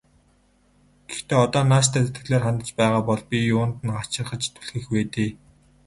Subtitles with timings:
[1.09, 5.31] Гэхдээ одоо нааштай сэтгэлээр хандаж байгаа бол бид юунд нь хачирхаж түлхэх вэ дээ.